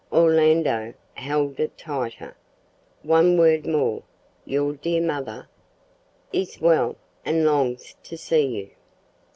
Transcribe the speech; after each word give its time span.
(Orlando 0.11 0.95
held 1.13 1.59
it 1.59 1.77
tighter.) 1.77 2.35
"One 3.03 3.37
word 3.37 3.67
more. 3.67 4.01
Your 4.45 4.73
dear 4.73 4.99
mother?" 4.99 5.47
"Is 6.33 6.59
well 6.59 6.95
and 7.23 7.45
longs 7.45 7.93
to 8.05 8.17
see 8.17 8.45
you." 8.47 8.69